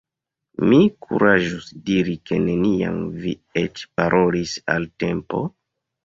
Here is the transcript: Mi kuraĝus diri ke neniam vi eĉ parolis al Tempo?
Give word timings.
Mi 0.69 0.77
kuraĝus 1.07 1.67
diri 1.89 2.15
ke 2.29 2.39
neniam 2.45 2.97
vi 3.25 3.33
eĉ 3.61 3.83
parolis 4.01 4.55
al 4.77 4.89
Tempo? 5.05 5.43